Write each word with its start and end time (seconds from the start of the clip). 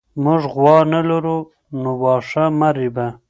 موږ 0.23 0.41
غوا 0.53 0.77
نه 0.91 0.99
لرو 1.09 1.37
نو 1.81 1.91
واښه 2.01 2.45
مه 2.59 2.69
رېبه. 2.77 3.07